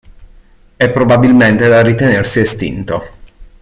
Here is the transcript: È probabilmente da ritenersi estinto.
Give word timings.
È 0.77 0.89
probabilmente 0.89 1.67
da 1.67 1.81
ritenersi 1.83 2.39
estinto. 2.39 3.03